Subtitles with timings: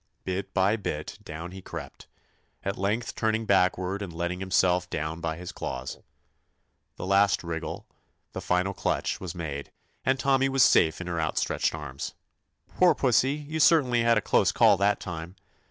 [0.23, 2.07] Bit by bit down he crept,
[2.63, 5.99] at length turning backward and letting himself down by his claws.
[6.95, 7.85] The last wriggle,
[8.31, 9.71] the final clutch, was made,
[10.03, 12.15] and Tommy was safe in her out stretched arms.
[12.79, 15.35] 'Toor pussy, you cer 82 TOMMY POSTOFFICE tainly had a close call that time.